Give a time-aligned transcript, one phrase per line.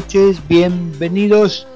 [0.00, 1.66] noches, bienvenidos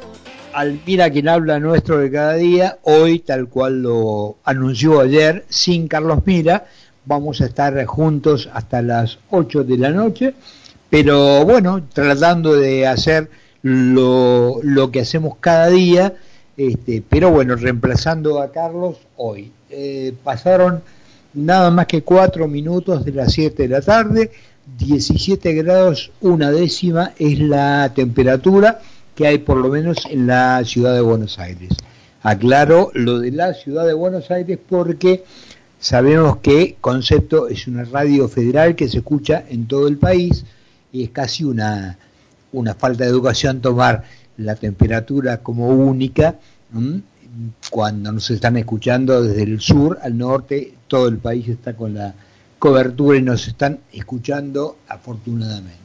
[0.55, 2.79] al Mira quien habla nuestro de cada día.
[2.81, 6.65] Hoy, tal cual lo anunció ayer, sin Carlos Mira,
[7.05, 10.35] vamos a estar juntos hasta las 8 de la noche,
[10.89, 13.29] pero bueno, tratando de hacer
[13.61, 16.15] lo, lo que hacemos cada día,
[16.57, 19.53] este, pero bueno, reemplazando a Carlos hoy.
[19.69, 20.81] Eh, pasaron
[21.35, 24.31] nada más que cuatro minutos de las 7 de la tarde
[24.79, 28.81] 17 grados una décima es la temperatura
[29.15, 31.71] que hay por lo menos en la ciudad de Buenos Aires.
[32.23, 35.25] Aclaro lo de la ciudad de Buenos Aires porque
[35.79, 40.45] sabemos que Concepto es una radio federal que se escucha en todo el país
[40.91, 41.99] y es casi una,
[42.53, 44.05] una falta de educación tomar
[44.39, 46.37] la temperatura como única
[47.71, 52.15] cuando nos están escuchando desde el sur al norte, todo el país está con la
[52.65, 55.77] cobertura y nos están escuchando afortunadamente.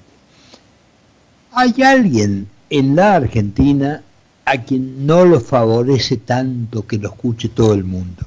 [1.52, 4.02] ¿Hay alguien en la Argentina
[4.46, 8.26] a quien no lo favorece tanto que lo escuche todo el mundo?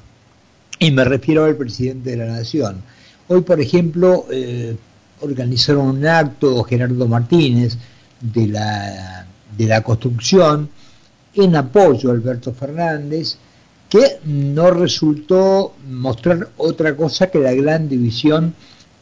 [0.77, 2.83] Y me refiero al presidente de la Nación.
[3.27, 4.77] Hoy, por ejemplo, eh,
[5.21, 7.75] organizaron un acto Gerardo Martínez
[8.21, 9.25] de la,
[9.57, 10.69] de la construcción
[11.33, 13.35] en apoyo a Alberto Fernández
[13.93, 18.55] que no resultó mostrar otra cosa que la gran división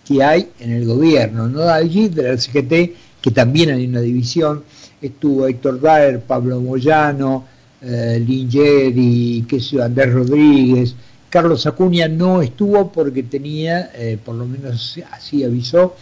[0.06, 4.66] que hay en el gobierno, no allí de la CGT, que también hay una división,
[5.02, 7.45] estuvo Héctor Daer, Pablo Moyano,
[7.81, 10.94] eh, y qué sé Andrés Rodríguez,
[11.30, 15.95] Carlos Acuña no estuvo porque tenía, eh, por lo menos así avisó,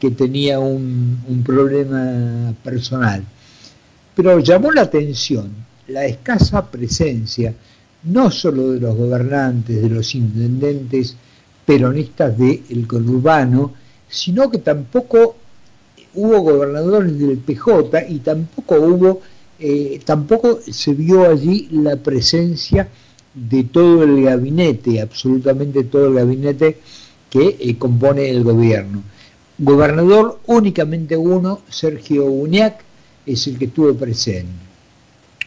[0.00, 3.22] que tenía un, un problema personal.
[4.16, 5.50] Pero llamó la atención
[5.88, 7.54] la escasa presencia
[8.04, 11.16] no solo de los gobernantes, de los intendentes
[11.64, 13.72] peronistas del conurbano,
[14.08, 15.36] sino que tampoco
[16.14, 19.20] hubo gobernadores del PJ y tampoco hubo,
[19.58, 22.88] eh, tampoco se vio allí la presencia
[23.34, 26.78] de todo el gabinete, absolutamente todo el gabinete
[27.30, 29.02] que eh, compone el gobierno.
[29.58, 32.80] Gobernador únicamente uno, Sergio Uñac,
[33.24, 34.50] es el que estuvo presente.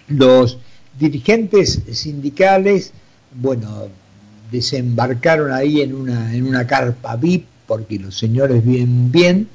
[0.08, 0.58] Los
[1.00, 2.94] dirigentes sindicales,
[3.34, 3.88] bueno,
[4.52, 9.48] desembarcaron ahí en una, en una carpa VIP, porque los señores vienen bien,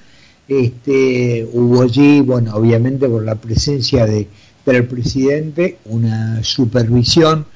[0.49, 4.27] este, hubo allí, bueno, obviamente por la presencia de,
[4.67, 7.47] del presidente, una supervisión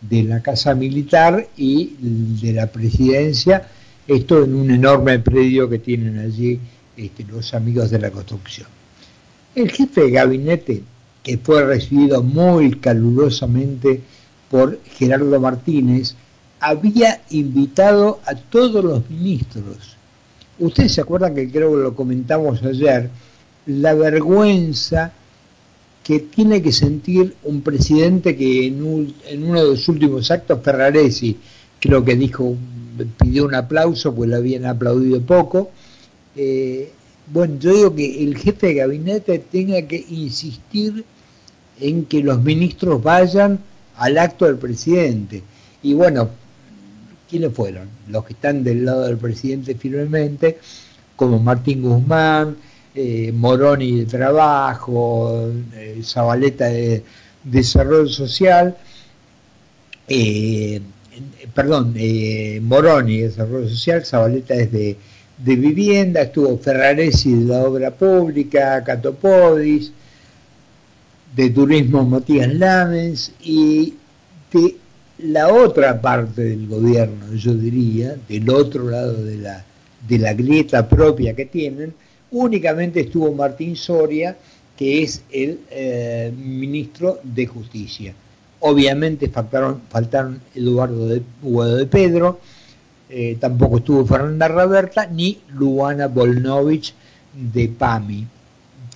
[0.00, 3.68] de la Casa Militar y de la Presidencia,
[4.06, 6.58] esto en un enorme predio que tienen allí
[6.96, 8.66] este, los amigos de la construcción.
[9.54, 10.82] El jefe de gabinete
[11.36, 14.00] fue recibido muy calurosamente
[14.50, 16.14] por Gerardo Martínez,
[16.60, 19.96] había invitado a todos los ministros.
[20.58, 23.10] Ustedes se acuerdan que creo que lo comentamos ayer,
[23.66, 25.12] la vergüenza
[26.02, 31.36] que tiene que sentir un presidente que en, uno de los últimos actos, Ferraresi,
[31.78, 32.56] creo que dijo,
[33.20, 35.70] pidió un aplauso, pues le habían aplaudido poco.
[36.34, 36.90] Eh,
[37.30, 41.04] bueno, yo digo que el jefe de gabinete tenga que insistir
[41.80, 43.58] en que los ministros vayan
[43.96, 45.42] al acto del presidente.
[45.82, 46.30] Y bueno,
[47.28, 47.88] ¿quiénes fueron?
[48.08, 50.58] Los que están del lado del presidente firmemente,
[51.16, 52.56] como Martín Guzmán,
[52.94, 57.04] eh, Moroni de Trabajo, eh, Zabaleta de
[57.44, 58.76] Desarrollo Social,
[60.08, 60.80] eh,
[61.54, 61.94] perdón,
[62.62, 64.96] Moroni de Desarrollo Social, Zabaleta es de,
[65.38, 69.92] de Vivienda, estuvo Ferraresi de la Obra Pública, Catopodis,
[71.38, 73.94] de Turismo Matías Lamens y
[74.52, 74.74] de
[75.18, 79.64] la otra parte del gobierno, yo diría, del otro lado de la,
[80.08, 81.94] de la grieta propia que tienen,
[82.32, 84.36] únicamente estuvo Martín Soria,
[84.76, 88.14] que es el eh, ministro de Justicia.
[88.58, 91.22] Obviamente faltaron, faltaron Eduardo de,
[91.76, 92.40] de Pedro,
[93.08, 96.94] eh, tampoco estuvo Fernanda Raberta, ni Luana Volnovich
[97.32, 98.26] de PAMI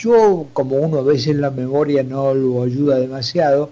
[0.02, 3.70] yo, como uno a veces la memoria no lo ayuda demasiado,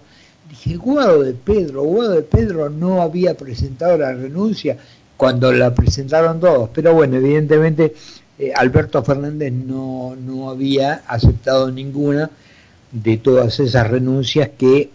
[0.49, 4.77] dije, Guado de Pedro, Guado de Pedro no había presentado la renuncia
[5.17, 7.95] cuando la presentaron todos, pero bueno, evidentemente
[8.39, 12.31] eh, Alberto Fernández no, no había aceptado ninguna
[12.93, 14.91] de todas esas renuncias que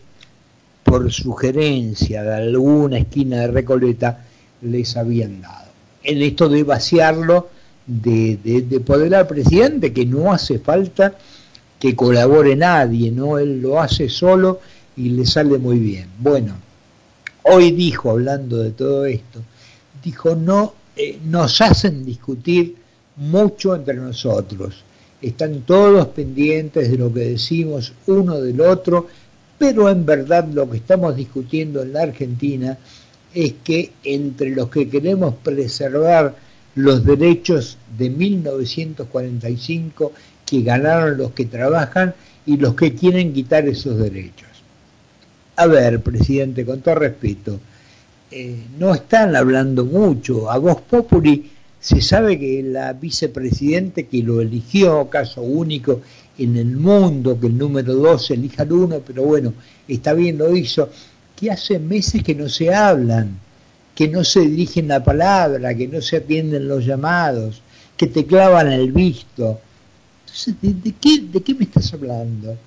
[0.84, 4.26] por sugerencia de alguna esquina de Recoleta
[4.62, 5.66] les habían dado.
[6.02, 7.50] En esto de vaciarlo
[7.88, 8.38] de,
[8.68, 11.16] de, poder al presidente, que no hace falta
[11.80, 13.38] que colabore nadie, ¿no?
[13.38, 14.60] Él lo hace solo
[14.98, 16.08] y le sale muy bien.
[16.20, 16.56] Bueno,
[17.44, 19.42] hoy dijo, hablando de todo esto,
[20.04, 22.76] dijo, no, eh, nos hacen discutir
[23.18, 24.84] mucho entre nosotros.
[25.22, 29.08] están todos pendientes de lo que decimos uno del otro,
[29.58, 32.78] pero en verdad lo que estamos discutiendo en la Argentina
[33.34, 36.36] es que entre los que queremos preservar
[36.76, 40.12] los derechos de 1945
[40.46, 42.14] que ganaron los que trabajan
[42.46, 44.50] y los que quieren quitar esos derechos.
[45.56, 47.60] A ver, presidente, con todo respeto,
[48.30, 50.52] eh, no están hablando mucho.
[50.52, 51.50] A vos Populi
[51.80, 56.02] se sabe que la vicepresidente que lo eligió, caso único
[56.38, 59.54] en el mundo, que el número dos elija al uno, pero bueno,
[59.88, 60.90] está bien, lo hizo,
[61.36, 63.40] que hace meses que no se hablan,
[63.96, 67.62] que no se dirigen la palabra, que no se atienden los llamados,
[67.96, 69.60] que te clavan el visto.
[70.26, 72.58] Entonces, ¿de, qué, de qué me estás hablando?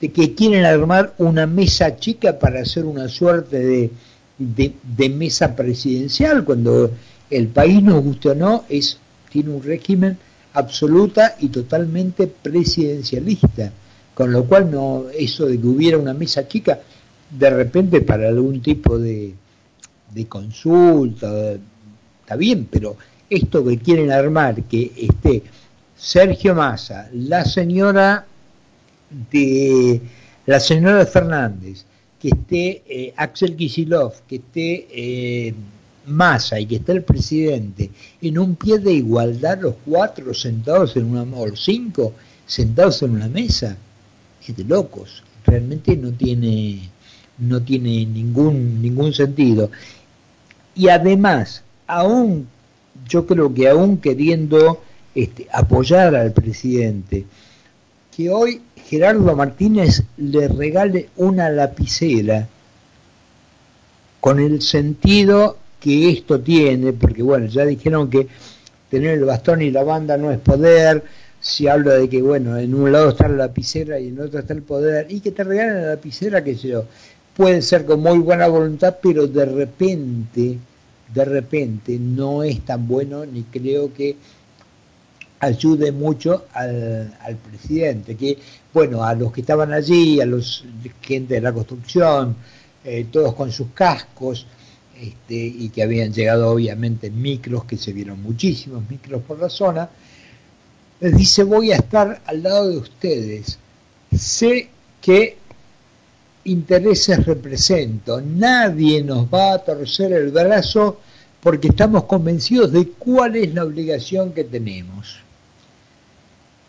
[0.00, 3.90] De que quieren armar una mesa chica para hacer una suerte de,
[4.38, 6.92] de, de mesa presidencial, cuando
[7.28, 8.98] el país, nos guste o no, es,
[9.30, 10.16] tiene un régimen
[10.54, 13.72] absoluta y totalmente presidencialista,
[14.14, 16.78] con lo cual no eso de que hubiera una mesa chica
[17.30, 19.34] de repente para algún tipo de,
[20.12, 21.52] de consulta,
[22.20, 22.96] está bien, pero
[23.28, 25.42] esto que quieren armar, que esté
[25.96, 28.26] Sergio Massa, la señora
[29.30, 30.00] de
[30.46, 31.84] la señora Fernández,
[32.20, 35.54] que esté eh, Axel Kisilov, que esté eh,
[36.06, 37.90] Massa y que esté el presidente
[38.22, 42.14] en un pie de igualdad los cuatro sentados en una o cinco
[42.46, 43.76] sentados en una mesa,
[44.46, 46.88] es de locos, realmente no tiene
[47.38, 49.70] no tiene ningún ningún sentido
[50.78, 52.46] y además, aún,
[53.08, 54.80] yo creo que aún queriendo
[55.12, 57.24] este, apoyar al presidente,
[58.16, 62.46] que hoy Gerardo Martínez le regale una lapicera
[64.20, 68.28] con el sentido que esto tiene, porque bueno, ya dijeron que
[68.88, 71.02] tener el bastón y la banda no es poder,
[71.40, 74.54] si habla de que bueno, en un lado está la lapicera y en otro está
[74.54, 76.84] el poder, y que te regalen la lapicera, que sé yo,
[77.36, 80.58] puede ser con muy buena voluntad, pero de repente
[81.12, 84.16] de repente no es tan bueno ni creo que
[85.40, 88.38] ayude mucho al, presidente, que
[88.72, 90.64] bueno, a los que estaban allí, a los
[91.00, 92.36] gente de la construcción,
[92.84, 94.46] eh, todos con sus cascos,
[95.00, 99.88] este, y que habían llegado obviamente micros, que se vieron muchísimos micros por la zona,
[101.00, 103.58] dice voy a estar al lado de ustedes,
[104.12, 104.68] sé
[105.00, 105.36] que
[106.50, 108.20] intereses represento.
[108.20, 111.00] Nadie nos va a torcer el brazo
[111.42, 115.20] porque estamos convencidos de cuál es la obligación que tenemos.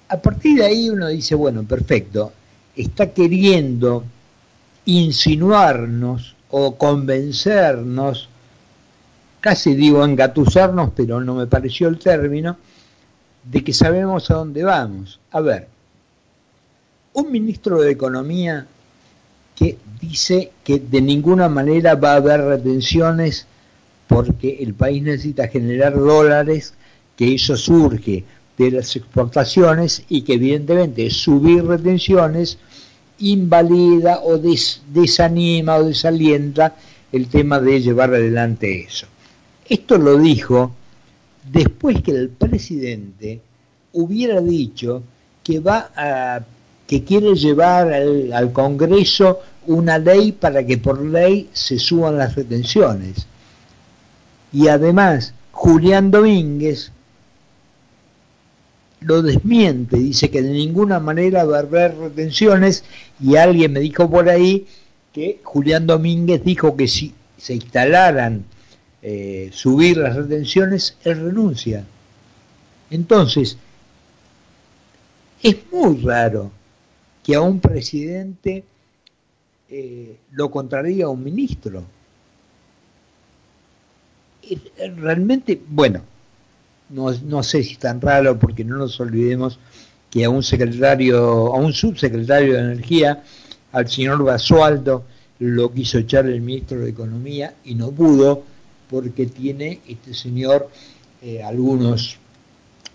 [0.09, 2.31] A partir de ahí uno dice, bueno, perfecto,
[2.75, 4.03] está queriendo
[4.85, 8.29] insinuarnos o convencernos,
[9.39, 12.57] casi digo engatusarnos, pero no me pareció el término,
[13.43, 15.19] de que sabemos a dónde vamos.
[15.31, 15.67] A ver,
[17.13, 18.67] un ministro de Economía
[19.59, 23.45] que dice que de ninguna manera va a haber retenciones
[24.07, 26.73] porque el país necesita generar dólares,
[27.17, 28.23] que eso surge
[28.57, 32.57] de las exportaciones y que evidentemente subir retenciones
[33.19, 36.77] invalida o desanima o desalienta
[37.11, 39.07] el tema de llevar adelante eso.
[39.67, 40.71] Esto lo dijo
[41.51, 43.41] después que el presidente
[43.91, 45.03] hubiera dicho
[45.43, 46.45] que va a
[46.89, 53.27] que quiere llevar al, Congreso una ley para que por ley se suban las retenciones.
[54.51, 56.91] Y además, Julián Domínguez
[59.01, 62.83] lo desmiente, dice que de ninguna manera va a haber retenciones
[63.21, 64.67] y alguien me dijo por ahí
[65.13, 68.43] que Julián Domínguez dijo que si se instalaran
[69.01, 71.85] eh, subir las retenciones, él renuncia.
[72.91, 73.57] Entonces,
[75.41, 76.51] es muy raro
[77.23, 78.65] que a un presidente
[79.69, 81.83] eh, lo contraría un ministro.
[84.97, 86.01] Realmente, bueno,
[86.89, 89.59] no, no sé si es tan raro porque no nos olvidemos
[90.09, 93.23] que a un secretario, a un subsecretario de Energía,
[93.71, 95.03] al señor Basualdo,
[95.39, 98.43] lo quiso echar el ministro de Economía y no pudo
[98.89, 100.69] porque tiene este señor
[101.21, 102.17] eh, algunos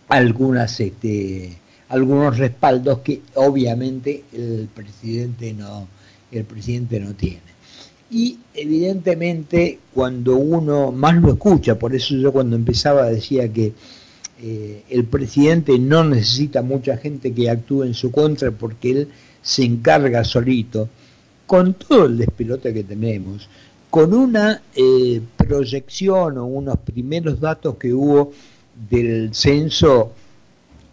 [0.08, 1.56] algunas este,
[1.88, 5.86] algunos respaldos que obviamente el presidente no,
[6.38, 7.54] el presidente no tiene.
[8.10, 13.72] Y evidentemente cuando uno más lo escucha, por eso yo cuando empezaba decía que
[14.40, 19.08] eh, el presidente no necesita mucha gente que actúe en su contra porque él
[19.42, 20.88] se encarga solito,
[21.46, 23.48] con todo el despelote que tenemos,
[23.90, 28.32] con una eh, proyección o unos primeros datos que hubo
[28.90, 30.12] del censo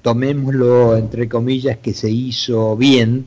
[0.01, 3.25] tomémoslo entre comillas que se hizo bien,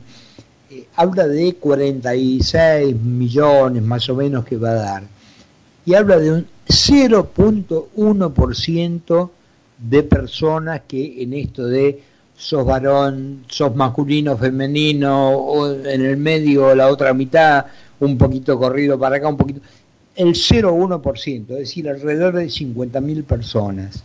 [0.95, 5.03] habla de 46 millones más o menos que va a dar.
[5.85, 9.29] Y habla de un 0.1%
[9.77, 12.01] de personas que en esto de
[12.35, 17.65] sos varón, sos masculino, femenino, o en el medio la otra mitad,
[17.99, 19.61] un poquito corrido para acá, un poquito,
[20.15, 24.03] el 0,1%, es decir, alrededor de 50.000 personas.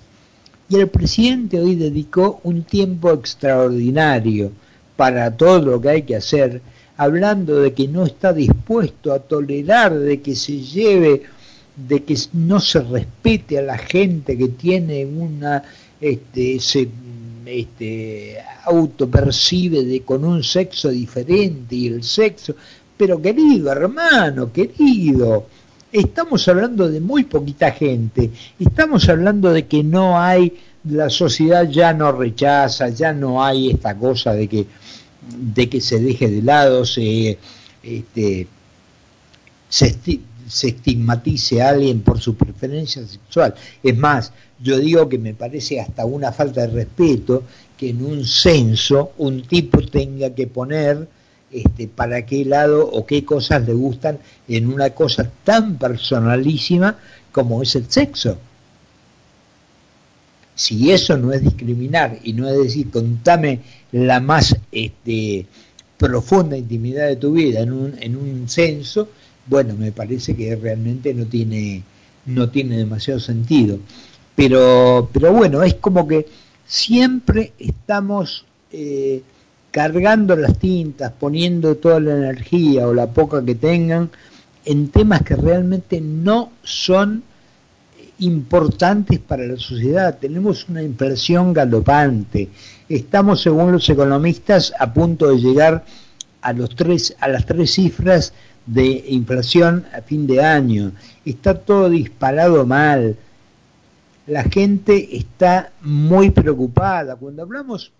[0.69, 4.53] Y el presidente hoy dedicó un tiempo extraordinario
[5.01, 6.61] para todo lo que hay que hacer,
[6.99, 11.23] hablando de que no está dispuesto a tolerar de que se lleve,
[11.75, 15.63] de que no se respete a la gente que tiene una,
[16.03, 16.87] este, se
[17.47, 22.55] este, autopercibe de, con un sexo diferente y el sexo,
[22.95, 25.47] pero querido hermano, querido,
[25.91, 30.53] estamos hablando de muy poquita gente, estamos hablando de que no hay,
[30.85, 34.67] la sociedad ya no rechaza, ya no hay esta cosa de que,
[35.37, 37.39] de que se deje de lado, se,
[37.83, 38.47] este,
[39.69, 39.97] se,
[40.49, 43.55] se estigmatice a alguien por su preferencia sexual.
[43.83, 47.45] Es más, yo digo que me parece hasta una falta de respeto
[47.77, 51.09] que en un censo un tipo tenga que poner
[51.51, 54.19] este, para qué lado o qué cosas le gustan
[54.49, 56.99] en una cosa tan personalísima
[57.33, 58.39] como es el sexo.
[60.61, 63.61] Si eso no es discriminar y no es decir, contame
[63.93, 65.47] la más este,
[65.97, 69.09] profunda intimidad de tu vida en un, en un censo,
[69.47, 71.83] bueno, me parece que realmente no tiene,
[72.27, 73.79] no tiene demasiado sentido.
[74.37, 76.27] Pero, pero bueno, es como que
[76.67, 79.23] siempre estamos eh,
[79.71, 84.11] cargando las tintas, poniendo toda la energía o la poca que tengan
[84.67, 87.23] en temas que realmente no son
[88.21, 90.19] importantes para la sociedad.
[90.19, 92.49] Tenemos una inflación galopante.
[92.89, 95.85] Estamos, según los economistas, a punto de llegar
[96.43, 98.33] a los tres, a las tres cifras
[98.67, 100.93] de inflación a fin de año.
[101.25, 103.17] Está todo disparado mal.
[104.27, 107.17] La gente está muy preocupada.
[107.17, 107.93] Cuando hablamos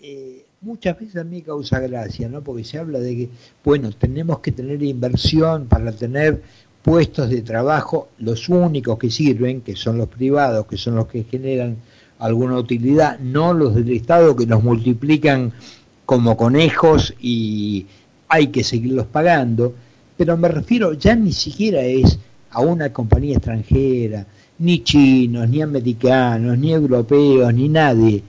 [0.00, 2.42] eh, muchas veces a mí causa gracia, ¿no?
[2.42, 3.28] Porque se habla de que,
[3.62, 6.42] bueno, tenemos que tener inversión para tener
[6.84, 11.24] puestos de trabajo, los únicos que sirven, que son los privados, que son los que
[11.24, 11.78] generan
[12.18, 15.54] alguna utilidad, no los del Estado que nos multiplican
[16.04, 17.86] como conejos y
[18.28, 19.74] hay que seguirlos pagando,
[20.18, 22.18] pero me refiero ya ni siquiera es
[22.50, 24.26] a una compañía extranjera,
[24.58, 28.22] ni chinos, ni americanos, ni europeos, ni nadie.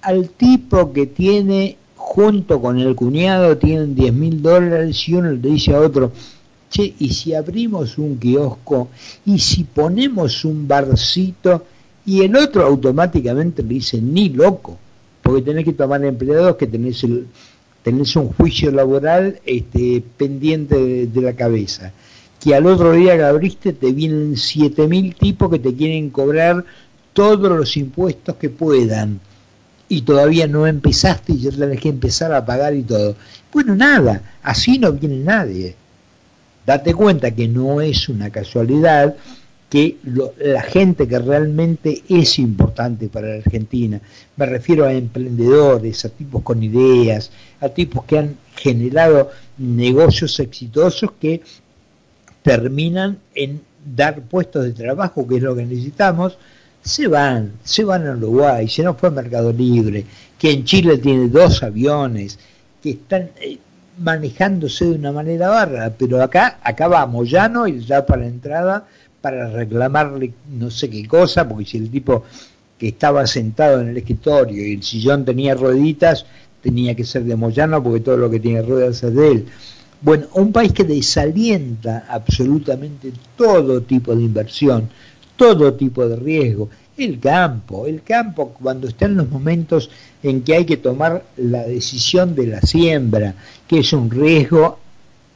[0.00, 5.38] Al tipo que tiene junto con el cuñado tienen 10 mil dólares y uno le
[5.38, 6.12] dice a otro,
[6.82, 8.88] y si abrimos un kiosco
[9.24, 11.64] y si ponemos un barcito
[12.04, 14.78] y el otro automáticamente le dice, ni loco,
[15.22, 17.26] porque tenés que tomar empleados que tenés, el,
[17.82, 21.92] tenés un juicio laboral este, pendiente de, la cabeza
[22.40, 26.64] que al otro día que abriste te vienen siete mil tipos que te quieren cobrar
[27.12, 29.18] todos los impuestos que puedan
[29.88, 33.16] y todavía no empezaste y ya tenés que empezar a pagar y todo.
[33.52, 35.74] Bueno, nada, así no viene nadie.
[36.66, 39.14] Date cuenta que no es una casualidad
[39.70, 39.96] que
[40.38, 44.00] la gente que realmente es importante para la Argentina,
[44.36, 47.30] me refiero a emprendedores, a tipos con ideas,
[47.60, 51.40] a tipos que han generado negocios exitosos que
[52.42, 56.36] terminan en dar puestos de trabajo, que es lo que necesitamos,
[56.82, 60.04] se van, se van a Uruguay, se nos fue a Mercado Libre,
[60.38, 62.38] que en Chile tiene dos aviones,
[62.80, 63.58] que están eh,
[63.98, 68.86] manejándose de una manera bárbara, pero acá, acá va Moyano y ya para la entrada
[69.20, 72.24] para reclamarle no sé qué cosa, porque si el tipo
[72.78, 76.26] que estaba sentado en el escritorio y el sillón tenía rueditas,
[76.62, 79.46] tenía que ser de Moyano porque todo lo que tiene ruedas es de él.
[80.02, 84.88] Bueno, un país que desalienta absolutamente todo tipo de inversión,
[85.36, 86.68] todo tipo de riesgo.
[86.96, 89.90] El campo, el campo cuando está en los momentos
[90.22, 93.34] en que hay que tomar la decisión de la siembra,
[93.68, 94.78] que es un riesgo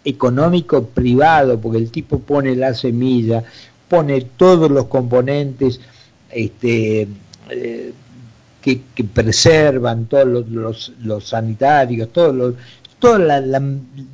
[0.02, 3.44] económico privado, porque el tipo pone la semilla,
[3.88, 5.80] pone todos los componentes
[6.30, 7.06] este,
[7.50, 7.92] eh,
[8.62, 12.54] que, preservan, todos los, los, sanitarios, todo,
[12.98, 13.18] todo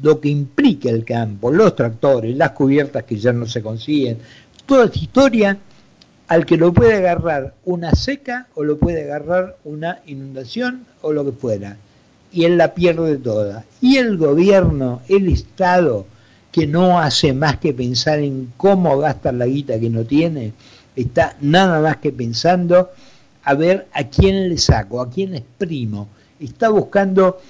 [0.03, 4.19] lo que implica el campo, los tractores, las cubiertas que ya no se consiguen,
[4.67, 5.59] toda esta historia
[6.29, 11.25] al que lo puede agarrar una seca o lo puede agarrar una inundación o lo
[11.25, 11.77] que fuera.
[12.33, 13.65] Y él la pierde toda.
[13.81, 16.07] Y el gobierno, el Estado,
[16.51, 20.53] que no hace más que pensar en cómo gastar la guita que no tiene,
[20.97, 22.91] está nada más que pensando
[23.45, 26.09] a ver a quién le saco, a quién exprimo.
[26.41, 27.41] Está buscando,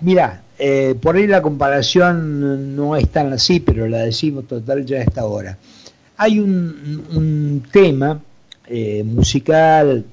[0.00, 4.98] mira, eh, por ahí la comparación no es tan así, pero la decimos total ya
[4.98, 5.58] a esta hora.
[6.20, 8.20] Hay un, tema
[8.66, 10.04] eh, musical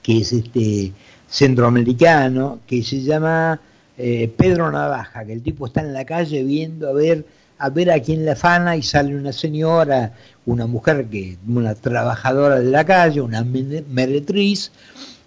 [0.00, 0.92] que es este
[1.28, 3.60] centroamericano que se llama
[3.98, 7.26] eh, Pedro Navaja, que el tipo está en la calle viendo a ver
[7.58, 10.12] a ver a quién le afana y sale una señora,
[10.46, 14.70] una mujer que una trabajadora de la calle, una meretriz,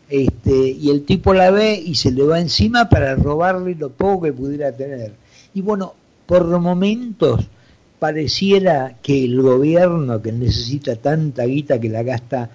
[0.08, 4.24] este, y el tipo la ve y se le va encima para robarle lo poco
[4.24, 5.14] que pudiera tener.
[5.54, 5.96] Y bueno,
[6.26, 7.46] por momentos
[8.00, 12.50] pareciera que el gobierno que necesita tanta guita que la gasta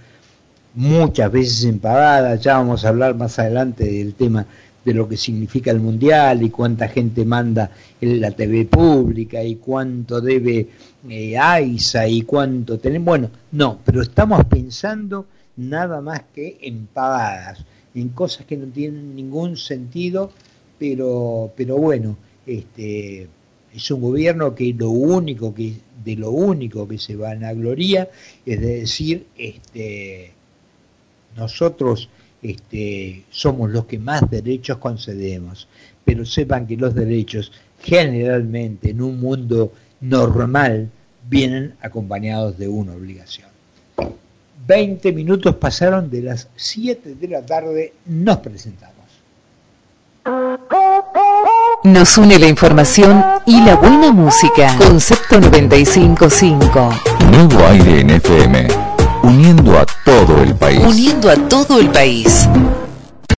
[0.75, 4.47] muchas veces en pagadas, ya vamos a hablar más adelante del tema
[4.85, 7.71] de lo que significa el mundial y cuánta gente manda
[8.01, 10.69] en la TV pública y cuánto debe
[11.09, 13.07] eh, AISA y cuánto tenemos.
[13.07, 19.15] Bueno, no, pero estamos pensando nada más que en pagadas, en cosas que no tienen
[19.15, 20.33] ningún sentido,
[20.79, 23.29] pero, pero bueno, este
[23.75, 25.75] es un gobierno que lo único que
[26.05, 28.11] de lo único que se van a gloria
[28.45, 30.33] es decir, este
[31.37, 32.09] nosotros
[32.43, 35.69] este, somos los que más derechos concedemos,
[36.05, 40.91] pero sepan que los derechos generalmente en un mundo normal
[41.29, 43.49] vienen acompañados de una obligación.
[44.67, 49.02] 20 minutos pasaron de las 7 de la tarde, nos presentamos.
[51.85, 54.77] Nos une la información y la buena música.
[54.79, 56.93] Concepto 95.5.
[57.33, 58.69] Nuevo aire en FM
[59.25, 60.81] uniendo a todo el país.
[60.87, 62.49] Uniendo a todo el país.